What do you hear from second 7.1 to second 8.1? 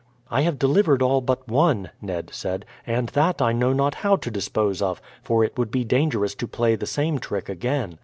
trick again.